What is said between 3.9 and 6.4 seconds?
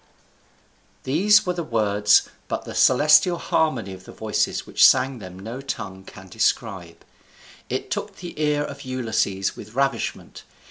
of the voices which sang them no tongue can